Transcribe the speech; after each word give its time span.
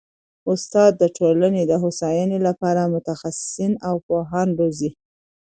استاد 0.51 0.91
د 1.01 1.03
ټولني 1.17 1.63
د 1.67 1.73
هوسايني 1.83 2.39
لپاره 2.47 2.91
متخصصین 2.93 3.73
او 3.87 3.95
پوهان 4.07 4.47
روزي. 4.59 4.91